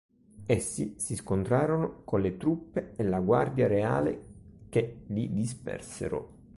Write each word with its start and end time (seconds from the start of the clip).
Essi 0.47 0.95
si 0.97 1.15
scontrarono 1.15 2.01
con 2.03 2.21
le 2.21 2.35
truppe 2.35 2.93
e 2.95 3.03
la 3.03 3.19
Guardia 3.19 3.67
reale, 3.67 4.19
che 4.69 5.01
li 5.09 5.31
dispersero. 5.31 6.39